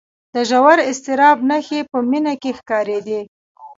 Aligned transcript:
د 0.33 0.35
ژور 0.49 0.77
اضطراب 0.89 1.37
نښې 1.49 1.79
په 1.91 1.97
مينې 2.09 2.35
کې 2.41 2.51
ښکارېدې 2.59 3.21